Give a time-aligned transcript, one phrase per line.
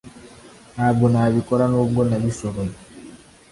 [0.73, 2.73] Ntabwo nabikora nubwo nabishoboye